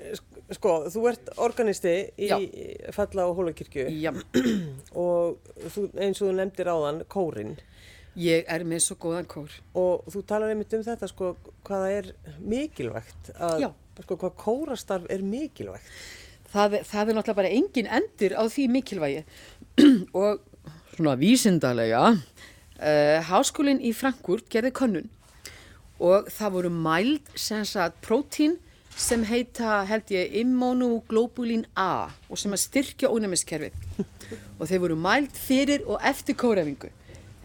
[0.56, 2.38] Sko, þú ert organisti í Já.
[2.96, 3.90] Falla og Hólakirkju
[5.04, 7.58] og þú, eins og þú nefndir áðan kórin.
[8.18, 9.52] Ég er með svo góðan kór.
[9.78, 11.34] Og þú talar einmitt um þetta, sko,
[11.68, 12.08] hvaða er
[12.40, 13.68] mikilvægt, að,
[14.00, 15.92] sko, hvað kórastarf er mikilvægt?
[16.48, 19.26] Það, það er náttúrulega bara engin endur á því mikilvægi
[20.22, 20.40] og
[20.96, 25.12] svona vísindarlega, uh, háskólinn í Frankúrt gerði konnun
[26.00, 28.58] og það voru mæld sem sagt prótín
[28.98, 33.76] sem heita held ég immunoglobulin A og sem að styrkja ónæmiskerfið
[34.60, 36.90] og þeir voru mælt fyrir og eftir kórafingu.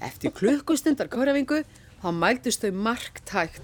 [0.03, 1.62] Eftir klukkustundar kórafingu
[2.03, 3.61] þá mæltust þau marktækt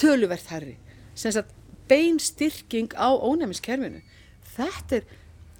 [0.00, 0.76] töluvert herri
[1.14, 1.52] sem sagt
[1.88, 4.00] bein styrking á ónæmiskerfinu.
[4.52, 5.08] Þetta er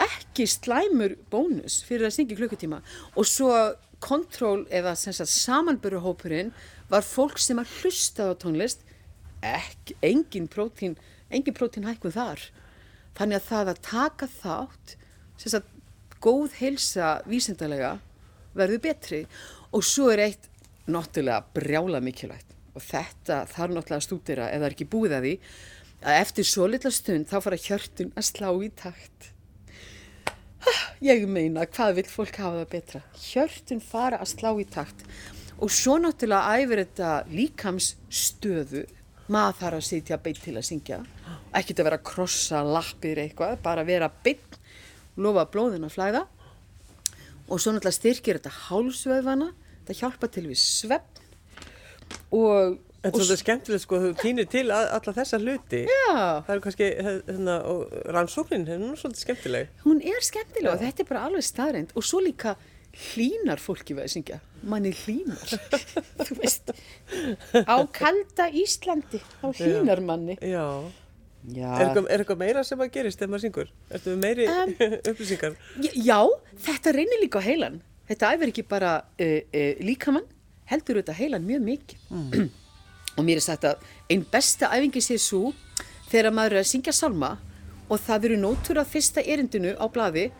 [0.02, 2.82] ekki slæmur bónus fyrir að syngja klukkutíma
[3.16, 3.52] og svo
[4.02, 6.52] kontról eða samanböruhópurinn
[6.92, 8.84] var fólk sem að hlusta á tónlist
[9.42, 10.98] ekki, engin prótín
[11.32, 12.46] engin prótín hækkuð þar.
[13.16, 14.94] Þannig að það að taka þátt
[15.40, 15.68] sem að
[16.22, 17.92] góð heilsa vísindarlega
[18.56, 19.22] verður betri.
[19.72, 20.48] Og svo er eitt
[20.90, 25.34] náttúrulega brjála mikilvægt og þetta þarf náttúrulega að stúdira eða er ekki búið að því
[26.02, 29.28] að eftir svo litla stund þá fara hjörtun að slá í takt.
[31.02, 33.02] Ég meina hvað vil fólk hafa það betra?
[33.18, 35.04] Hjörtun fara að slá í takt
[35.58, 38.84] og svo náttúrulega æfir þetta líkams stöðu
[39.32, 41.00] maður þarf að sitja beitt til að syngja
[41.52, 44.58] ekkert að vera að krossa lappir eitthvað, bara vera beitt
[45.20, 46.22] lofa blóðin að flæða
[47.48, 49.50] og svo náttúrulega styrkir þetta hálsvöðvana,
[49.82, 51.20] þetta hjálpa til við svepp
[52.32, 55.80] og En þetta er skemmtilegt sko, þú týnir til alla þessa hluti.
[55.90, 56.18] Já.
[56.46, 59.72] Það er kannski, hérna, og rannsóknin, hún er svolítið skemmtileg.
[59.82, 60.70] Hún er skemmtileg Já.
[60.70, 62.54] og þetta er bara alveg staðrænt og svo líka
[62.92, 65.54] hlínar fólki við að syngja manni hlínar.
[66.26, 66.72] Þú veist
[67.66, 70.36] á kalda Íslandi á hlínar manni.
[70.38, 70.66] Já,
[71.48, 71.70] já.
[71.72, 73.72] Er, eitthvað, er eitthvað meira sem að gerist þegar maður syngur?
[73.90, 74.74] Ertu meiri um,
[75.10, 75.56] upplýsingar?
[75.80, 76.20] já,
[76.68, 77.80] þetta reynir líka á heilan.
[78.10, 80.28] Þetta æfir ekki bara uh, uh, líkamann
[80.70, 82.04] heldur þetta heilan mjög mikið.
[82.12, 82.50] Mm.
[83.16, 85.50] og mér er sagt að einn besta æfingi sé svo
[86.12, 87.34] þegar maður er að syngja salma
[87.92, 90.30] og það eru nótur af fyrsta erindinu á bladi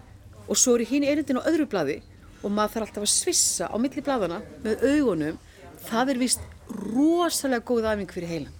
[0.46, 1.98] og svo eru hín erindinu á öðru bladi
[2.42, 5.38] og maður þarf alltaf að svissa á milli bladana með augunum.
[5.86, 8.58] Það er vist rosalega góð æfing fyrir heilan.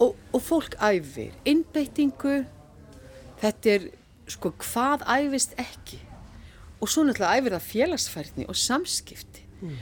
[0.00, 1.34] Og, og fólk æfir.
[1.48, 2.40] Innbeitingu
[3.40, 3.90] þetta er
[4.30, 6.00] sko hvað æfist ekki?
[6.80, 9.48] Og svo náttúrulega æfir það félagsfærni og samskipti.
[9.60, 9.76] Mm.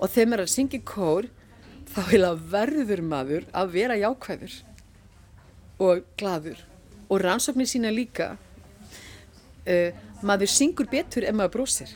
[0.00, 1.28] og þegar maður er að syngja kór
[1.90, 2.02] þá
[2.50, 4.54] verður maður að vera jákvæður
[5.86, 6.62] og gladur
[7.06, 9.90] og rannsóknir sína líka uh,
[10.26, 11.94] maður syngur betur en maður brósir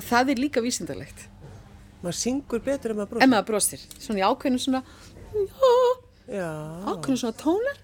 [0.00, 1.26] það er líka vísindalegt.
[2.02, 3.24] Maður syngur betur en maður brosir.
[3.24, 4.84] En maður brosir, svona í ákveðinu svona
[6.92, 7.82] ákveðinu svona tónar.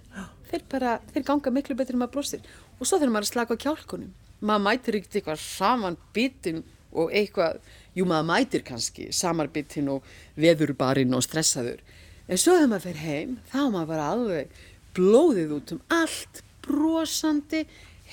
[0.48, 2.48] Þeir bara, þeir ganga miklu betur en maður brosir.
[2.78, 6.62] Og svo þegar maður er að slaka á kjálkunum maður mætir ekkert eitthvað saman bitin
[6.92, 7.58] og eitthvað,
[7.96, 10.06] jú maður mætir kannski saman bitin og
[10.38, 11.82] veðurbarinn og stressaður.
[12.28, 14.62] En svo þegar maður fer heim þá maður bara alveg
[14.96, 17.64] blóðið út um allt brosandi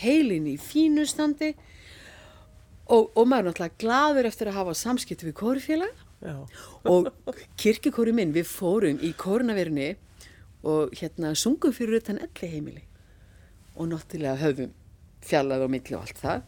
[0.01, 1.53] heilin í fínustandi
[2.85, 6.03] og, og maður er náttúrulega gladur eftir að hafa samskipti við kórufélag
[6.89, 9.93] og kirkikóri minn við fórum í kórnaverni
[10.65, 12.83] og hérna sungum fyrir utan elli heimili
[13.75, 14.73] og náttúrulega höfum
[15.25, 16.43] fjallað og milli og allt það.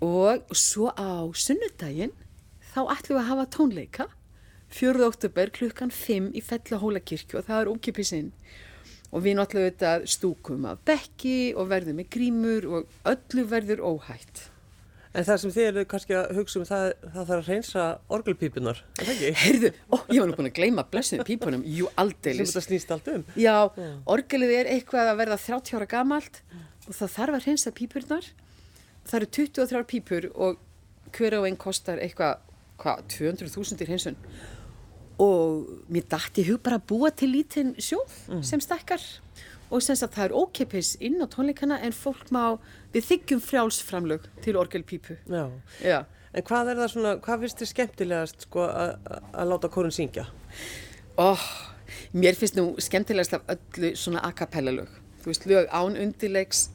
[0.00, 2.14] Og svo á sunnudaginn
[2.72, 4.06] þá ætlum við að hafa tónleika.
[4.70, 5.02] 4.
[5.02, 8.28] oktober klukkan 5 í Fellahóla kirkju og það er ókipisinn
[9.10, 14.49] og við náttúrulega stúkum af bekki og verðum með grímur og öllu verður óhætt.
[15.10, 18.82] En það sem þið eru kannski að hugsa um það, það þarf að reynsa orgelpípunar,
[18.94, 19.30] er það ekki?
[19.40, 22.38] Herðu, ó, ég var nú búin að gleyma blessinu pípunum, jú aldeilis.
[22.38, 23.24] Sem þetta snýst allt um.
[23.34, 26.38] Já, Já, orgelið er eitthvað að verða 30 ára gamalt
[26.86, 28.30] og það þarf að reynsa pípurnar.
[29.10, 30.62] Það eru 23 pípur og
[31.18, 32.46] hver á einn kostar eitthvað,
[32.78, 34.20] hvað, 200.000 í reynsun.
[35.20, 38.46] Og mér dætti hug bara að búa til lítinn sjóð mm.
[38.46, 39.02] sem stakkar
[39.70, 42.58] og sem sagt það er ókeppis inn á tónleikana en fólk má,
[42.94, 45.16] við þykjum frjálsframlög til orgelpípu.
[45.30, 45.46] Já.
[45.82, 46.00] Já.
[46.34, 50.26] En hvað er það svona, hvað finnst þið skemmtilegast sko að láta kórun syngja?
[51.18, 51.46] Oh,
[52.14, 54.92] mér finnst nú skemmtilegast af öllu svona a cappella lög.
[55.22, 56.68] Þú veist, lög án undirleiks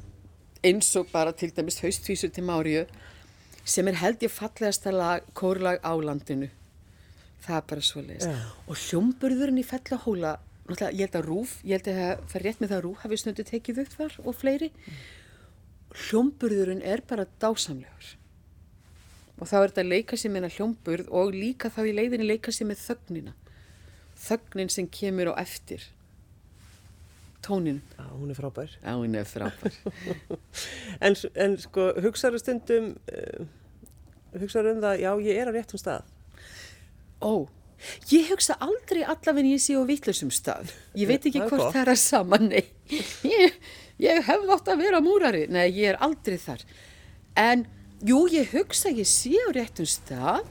[0.65, 2.86] eins og bara til dæmis haustvísu til Máriu
[3.65, 6.49] sem er held ég fallegasta lag, kórlag á landinu.
[7.45, 8.27] Það er bara svo leiðist.
[8.27, 8.51] Yeah.
[8.69, 12.62] Og hljómburðurinn í fellahóla náttúrulega, ég held að Rúf, ég held að það fer rétt
[12.62, 14.71] með það að Rúf hafi snöndi tekið upp þar og fleiri.
[14.75, 15.01] Mm.
[15.95, 18.15] hljómburðurinn er bara dásamlegur.
[19.39, 22.51] Og þá er þetta að leika sér með hljómburð og líka þá í leiðinni leika
[22.51, 23.36] sér með þögnina.
[24.19, 25.84] Þögnin sem kemur á eftir
[27.45, 28.71] tónin Já, hún er frábær.
[28.82, 29.73] Já, hún er frábær.
[31.06, 33.45] En, en sko, hugsaður stundum uh,
[34.39, 36.08] hugsaður um það já, ég er á réttum stað?
[37.21, 37.45] Ó
[38.09, 40.71] Ég hugsa aldrei allaveg ég sé á vittlusum stað.
[40.97, 42.63] Ég veit ekki hvort það er að sama, nei.
[43.25, 43.57] Ég,
[44.01, 45.45] ég hef átt að vera múrari.
[45.51, 46.63] Nei, ég er aldrei þar.
[47.39, 47.65] En,
[48.05, 50.45] jú, ég hugsa ég sé á réttum stað,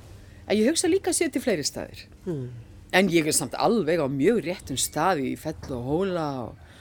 [0.46, 2.06] en ég hugsa líka sé til fleiri staðir.
[2.26, 2.48] Hmm.
[2.94, 6.74] En ég er samt alveg á mjög réttum staði í fell og hóla og,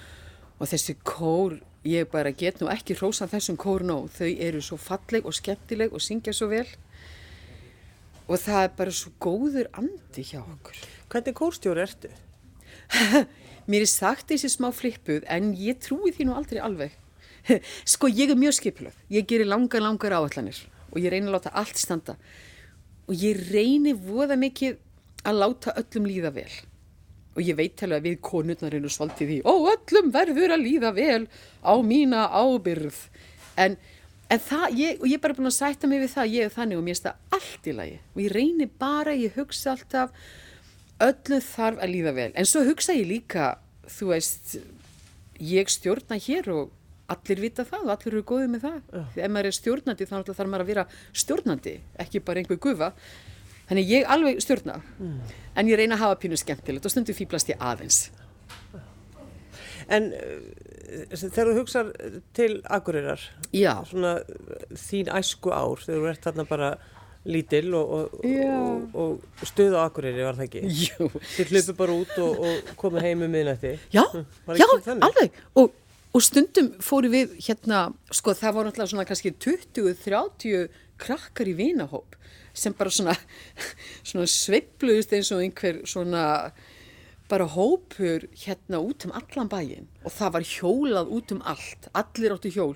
[0.59, 4.11] og þessi kór, ég bara get nú ekki hrósa þessum kór nóg.
[4.13, 6.67] Þau eru svo falleg og skemmtileg og syngja svo vel
[8.33, 10.77] og það er bara svo góður andi hjá okkur.
[11.13, 12.09] Hvernig kórstjóri ertu?
[13.69, 16.97] Mér er sagt þessi smá flippuð en ég trúi því nú aldrei alveg.
[17.93, 21.53] sko ég er mjög skipluð, ég gerir langar langar áallanir og ég reynir að láta
[21.59, 22.15] allt standa
[23.03, 24.77] og ég reynir voða mikið
[25.27, 26.51] að láta öllum líða vel
[27.33, 30.93] og ég veit alveg að við konurnar einu svolítið því og öllum verður að líða
[30.95, 31.21] vel
[31.65, 32.99] á mína ábyrð
[33.59, 33.77] en
[34.33, 36.53] En það, ég, og ég er bara búin að sætta mig við það, ég er
[36.53, 40.13] þannig og mér finnst það allt í lagi og ég reynir bara, ég hugsa alltaf,
[41.03, 42.29] öllu þarf að líða vel.
[42.39, 43.49] En svo hugsa ég líka,
[43.85, 44.55] þú veist,
[45.37, 46.71] ég stjórna hér og
[47.13, 48.81] allir vita það og allir eru góðið með það.
[48.89, 49.13] Uh.
[49.19, 50.87] Ef maður er stjórnandi þá þarf maður að vera
[51.23, 52.91] stjórnandi, ekki bara einhver gufa.
[53.69, 55.19] Þannig ég alveg stjórna, mm.
[55.59, 58.07] en ég reyna að hafa pínu skemmtilegt og stundu fýblast ég aðeins.
[59.91, 60.09] En
[61.13, 61.91] þegar þú hugsað
[62.37, 63.21] til Akureyrar,
[63.89, 64.17] svona
[64.77, 66.73] þín æsku ár, þegar þú ert þarna bara
[67.23, 68.25] lítil og, og,
[68.93, 70.63] og, og stuð á Akureyri, var það ekki?
[70.89, 71.07] Jú.
[71.37, 73.77] Þið hlupið bara út og komið heim um miðnætti.
[73.95, 74.03] Já,
[74.59, 74.67] já,
[74.97, 75.39] alveg.
[76.13, 80.67] Og stundum fóru við hérna, sko það var náttúrulega svona kannski 20-30
[81.01, 82.19] krakkar í vinahóp
[82.53, 83.15] sem bara svona,
[84.09, 86.25] svona sveipluðist eins og einhver svona
[87.33, 92.35] bara hópur hérna út um allan bæin og það var hjólað út um allt, allir
[92.35, 92.75] áttu hjól,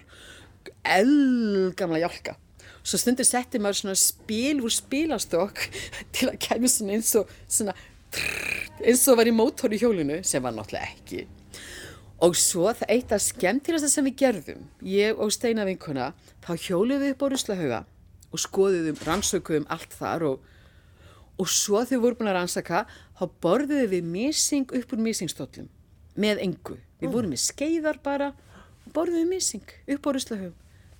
[0.81, 2.33] elgamla hjálka.
[2.81, 5.67] Svo stundir setti maður svona spil úr spilastokk
[6.15, 7.77] til að kemja svona eins og svona
[8.81, 11.27] eins og var í mótor í hjólinu sem var náttúrulega ekki.
[12.25, 17.03] Og svo það eitt af skemmtilegasta sem við gerðum, ég og Steina vinkuna, þá hjólum
[17.03, 17.81] við upp á Ruslahauga
[18.33, 20.53] og skoðum, rannsökuðum allt þar og
[21.37, 22.83] og svo við vorum búin að rannsaka
[23.17, 25.69] þá borðuðum við mísing upp úr mísingstóllum
[26.17, 26.77] með engu.
[27.01, 28.31] Við vorum með skeiðar bara
[28.85, 30.57] og borðuðum mísing upp á ruslahöfum.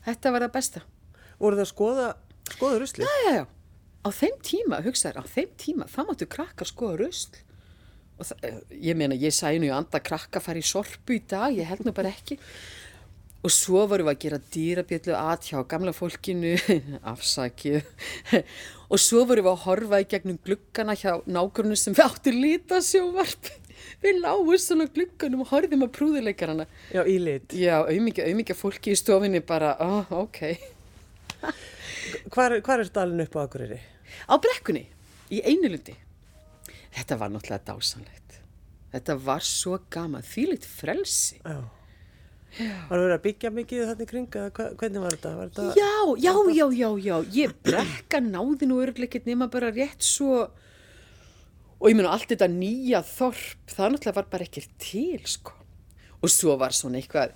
[0.08, 0.84] Þetta var það besta.
[1.38, 2.08] Voru það að skoða,
[2.54, 3.06] skoða rusli?
[3.06, 3.44] já, já, já,
[4.08, 7.44] á þeim tíma, hugsaður á þeim tíma, það máttu krakka skoða rusl.
[8.18, 11.54] Og það, ég meina, ég sæði nú að anda krakka fara í sorpu í dag,
[11.54, 12.40] ég held nú bara ekki
[13.46, 16.56] Og svo vorum við að gera dýrabjallu að hjá gamla fólkinu,
[17.14, 17.86] afsakið,
[18.92, 23.52] og svo vorum við að horfa í gegnum gluggana hjá nákvæmlega sem við áttu lítasjóvarp.
[24.04, 26.66] við lágum svona glukkanum og horfðum að prúðuleikarana.
[26.96, 27.54] Já, í lit.
[27.54, 30.42] Já, auðmikið fólki í stofinni bara, oh, ok.
[32.34, 33.80] Hvar, hvar er stalin upp á Akureyri?
[34.26, 34.88] Á brekkunni,
[35.30, 35.94] í einulundi
[36.96, 38.38] Þetta var náttúrulega dásanlegt
[38.94, 41.42] Þetta var svo gama því lit frelsi.
[41.44, 41.77] Já
[42.58, 45.34] Var það verið að byggja mikið þannig kring eða hvernig var þetta?
[45.38, 45.92] Var þetta já,
[46.24, 50.48] já, já, já, já, ég brekka náði nú örgleikit nema bara rétt svo
[51.78, 55.54] og ég meina allt þetta nýja þorp, það náttúrulega var bara ekkert til sko
[56.18, 57.36] og svo var svona eitthvað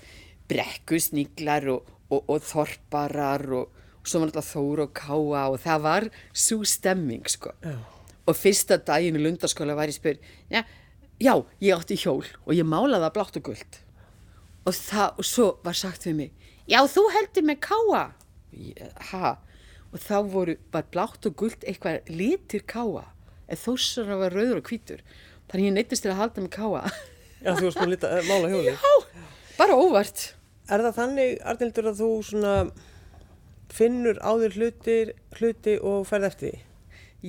[0.50, 5.86] brekkusniglar og, og, og þorparar og, og svo var náttúrulega þóru og káa og það
[5.86, 7.78] var svo stemming sko já.
[8.26, 10.18] og fyrsta daginn í lundarskóla var ég spyr
[10.50, 10.66] já,
[11.22, 13.82] já, ég átti hjól og ég málaði það blátt og gullt
[14.66, 18.04] og, það, og svo var sagt við mig já, þú heldur með káa
[19.12, 19.36] hæ,
[19.92, 23.08] og þá voru var blátt og gullt eitthvað litir káa
[23.52, 25.02] en þósar að vera rauður og hvítur.
[25.52, 26.86] Þannig ég neittist til að halda mig káa
[27.42, 29.24] Já, þú varst búin að uh, mála hjóli Já,
[29.58, 30.26] bara óvart.
[30.72, 32.54] Er það þannig, Arnildur, að þú svona
[33.72, 34.98] finnur á þér hluti,
[35.40, 36.62] hluti og ferð eftir því?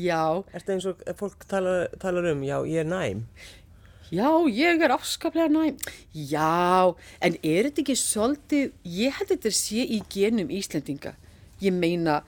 [0.02, 0.22] Já.
[0.52, 3.24] Er þetta eins og fólk talar, talar um, já, ég er næm
[4.12, 5.78] Já, ég er afskaplega næm.
[6.12, 6.92] Já,
[7.24, 11.14] en er þetta ekki svolítið, ég held þetta sé í genum Íslendinga.
[11.64, 12.18] Ég meina,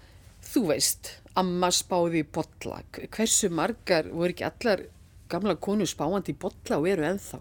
[0.40, 2.80] þú veist amma spáði í botla
[3.12, 4.86] hversu margar voru ekki allar
[5.28, 7.40] gamla konu spáandi í botla og eru enþá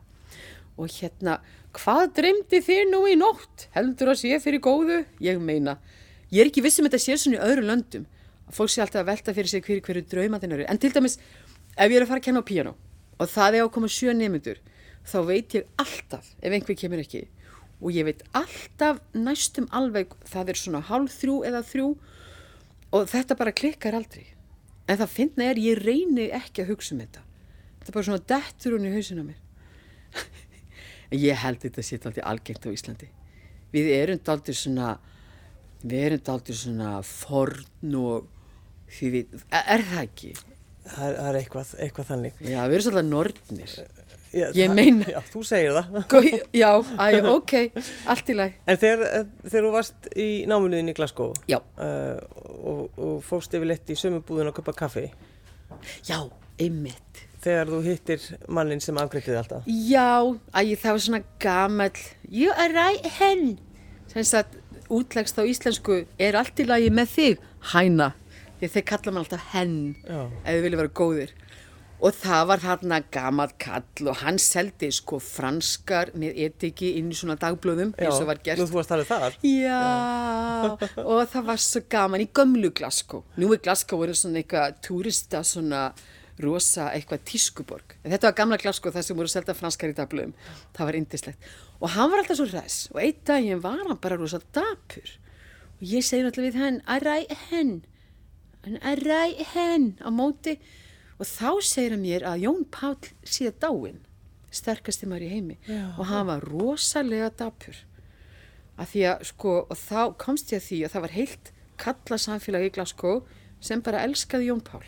[0.76, 1.40] og hérna
[1.78, 3.70] hvað dreymdi þið nú í nótt?
[3.78, 5.04] Heldur að sé fyrir góðu?
[5.24, 5.78] Ég meina,
[6.34, 8.08] ég er ekki vissum að þetta sé svona í öðru löndum.
[8.50, 10.68] Að fólk sé alltaf að velta fyrir sig hverju hverju draumatinn eru.
[10.68, 11.16] En til dæmis
[11.78, 12.76] ef ég er að fara að kenna á piano
[13.19, 14.60] og það er á að koma sjö nefndur
[15.08, 17.26] þá veit ég alltaf ef einhver kemur ekki.
[17.84, 21.89] Og ég veit alltaf næstum alveg það er svona hálf þrjú eða þrjú
[22.93, 24.30] og þetta bara klikkar aldrei.
[24.88, 27.23] En það finna er ég reyni ekki að hugsa um þetta.
[27.80, 29.39] Þetta er bara svona dettur hún í hausinu á mér.
[31.28, 33.10] Ég held þetta sé alltaf algengt á Íslandi.
[33.73, 34.93] Við erum alltaf svona
[35.84, 38.30] við erum alltaf svona forn og
[38.93, 40.34] því við, er það ekki?
[40.84, 42.39] Það er, það er eitthvað, eitthvað þannig.
[42.43, 43.76] Já, við erum svolítið nortnir
[44.34, 46.39] Já, ég meina Já, þú segir það.
[46.58, 47.54] Já, æ, ok,
[48.10, 51.60] allt í læg En þegar, þegar þú varst í námunuðin í Glasgow uh,
[52.58, 55.06] og, og fóst yfir lett í sömubúðin að köpa kaffi.
[56.08, 56.17] Já,
[56.62, 57.22] einmitt.
[57.43, 59.69] Þegar þú hittir mannin sem afgreitið alltaf.
[59.69, 63.58] Já, æ, það var svona gammal You are right hen.
[64.13, 64.60] Þannig að
[64.93, 68.12] útlegst á íslensku er allt í lagi með þig, hæna
[68.63, 71.36] því þeir kalla maður alltaf henn ef þið vilja vera góðir
[72.04, 77.15] og það var þarna gammal kall og hann seldi sko franskar með etiki inn í
[77.15, 78.60] svona dagblöðum eins og var gert.
[78.60, 79.38] Já, þú varst þar þar.
[79.47, 79.78] Já,
[80.99, 83.23] og það var svo gaman í gömlu Glasgow.
[83.39, 85.86] Nú er Glasgow verið svona eitthvað turista svona
[86.43, 87.95] rosa eitthvað tískuborg.
[88.04, 90.36] En þetta var gamla Glasgow þar sem voru selda franskar í dagblöðum.
[90.76, 91.49] Það var indislegt.
[91.80, 95.15] Og hann var alltaf svo res og einn daginn var hann bara rosa dapur.
[95.80, 97.17] Og ég segi náttúrulega við henn, að ræ
[97.49, 97.73] henn,
[98.63, 99.23] að ræ
[99.54, 100.58] henn á móti.
[101.19, 104.02] Og þá segir hann mér að Jón Pál sé dáin
[104.54, 105.58] sterkasti maður í heimi.
[105.67, 105.97] Já.
[105.97, 107.78] og hann var rosalega dapur.
[108.78, 111.52] Að því að sko og þá komst ég að því að það var heilt
[111.84, 113.21] kalla samfélagi í Glasgow
[113.63, 114.84] sem bara elskaði Jón Pál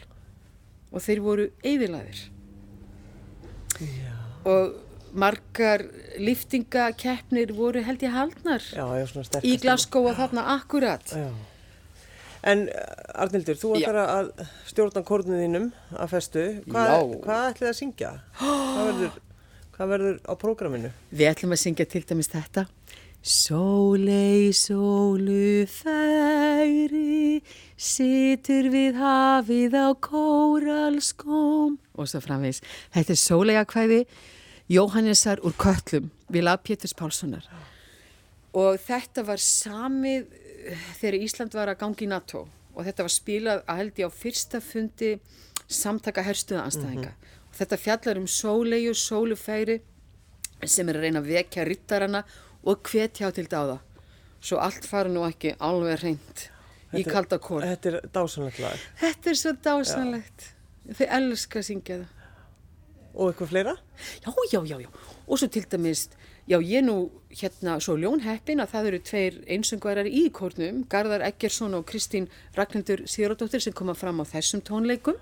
[0.91, 2.21] og þeir voru eðilaðir
[4.45, 4.75] og
[5.15, 5.85] margar
[6.21, 11.11] liftingakeppnir voru held ég haldnar já, já, í Glasgow og þarna akkurat.
[11.11, 11.29] Já.
[12.45, 12.67] En
[13.17, 14.27] Arnildur, þú ætlar að
[14.69, 16.43] stjórna kórnuðinum að festu.
[16.69, 18.11] Hvað, hvað ætlið að syngja?
[18.37, 19.15] Hvað verður,
[19.73, 20.91] hvað verður á prógraminu?
[21.09, 22.67] Við ætlum að syngja til dæmis þetta.
[23.25, 27.41] Sólei, sólu færi,
[27.73, 31.79] situr við hafið á kóralskóm.
[31.97, 32.61] Og svo framvegs.
[32.93, 34.03] Þetta er sólega hvæði
[34.69, 37.49] Jóhannesar úr Köllum, við lag Péturs Pálssonar.
[38.53, 40.29] Og þetta var samið
[40.99, 42.45] þegar Ísland var að gangi í NATO
[42.75, 45.11] og þetta var spilað að held ég á fyrsta fundi
[45.65, 47.43] samtaka herstuða anstæðinga mm -hmm.
[47.49, 49.81] og þetta fjallar um sólegu, sólufæri
[50.65, 52.23] sem er að reyna að vekja rittarana
[52.63, 53.79] og hvetja á til dáða.
[54.41, 56.49] Svo allt fara nú ekki alveg reynd
[56.93, 58.79] í kalda kól Þetta er dásanlegt lag.
[58.99, 60.51] Þetta er svo dásanlegt
[60.93, 62.11] þau elska að syngja það.
[63.15, 63.75] Og eitthvað fleira?
[64.21, 64.89] Já, já, já, já.
[65.27, 66.09] Og svo til dæmis
[66.45, 71.73] Já, ég nú hérna svo ljónheppin að það eru tveir einsöngvarar í kórnum, Garðar Eggersson
[71.73, 75.17] og Kristín Ragnhildur Sýradóttir sem koma fram á þessum tónleikum.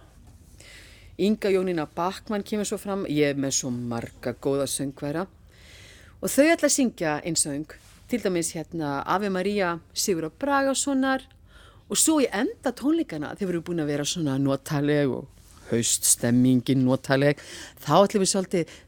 [1.15, 5.23] Inga Jónína Bakmann kemur svo fram, ég er með svo marga góða söngværa.
[6.19, 7.71] Og þau ætla að syngja einsöng,
[8.11, 11.23] til dæmis hérna Ave Maria Sigur og Bragasonar
[11.87, 15.29] og svo í enda tónleikana þeir eru búin að vera svona notaleg og
[15.71, 17.39] hauststemmingin notaleg.
[17.79, 18.81] Þá ætlum við svolítið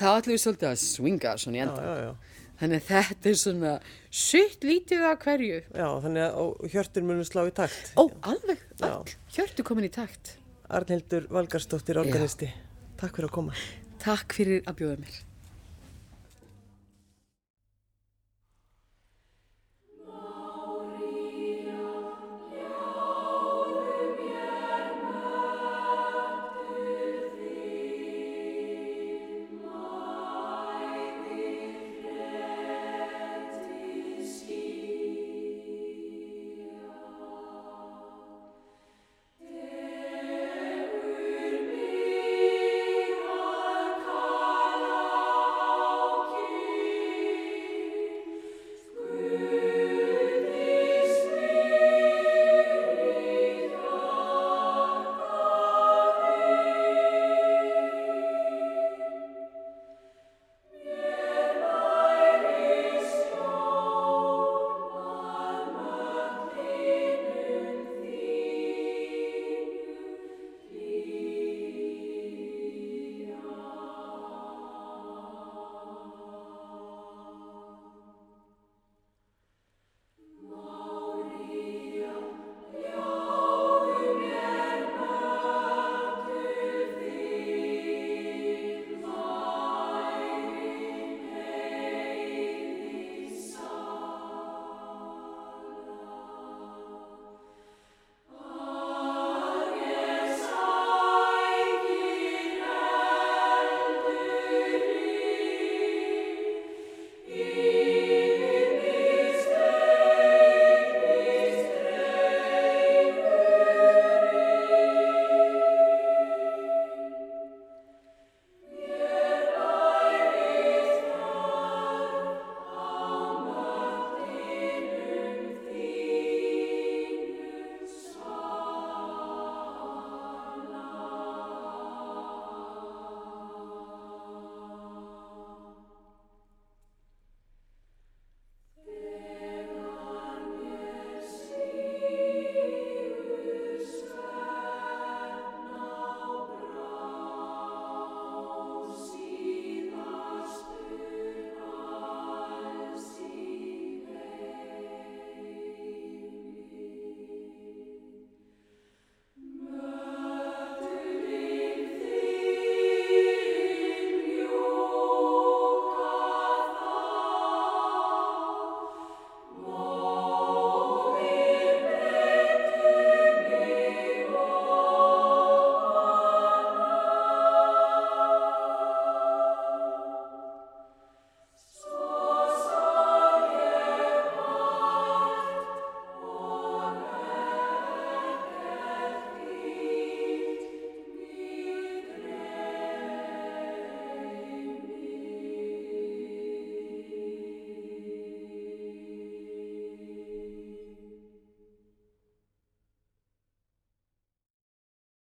[0.00, 3.38] þá ætlum við svolítið að swinga svona í enda já, já, þannig að þetta er
[3.44, 3.76] svona
[4.10, 5.62] sutt lítið að hverju.
[5.70, 7.94] Já, þannig að hjörtur munum slá í takt.
[7.94, 8.02] Ó,
[8.32, 10.34] alveg, all, hjörtur komin í takt.
[10.70, 12.50] Arnhildur Valgarsdóttir, organisti.
[13.00, 13.58] Takk fyrir að koma.
[14.02, 15.29] Takk fyrir að bjóða mér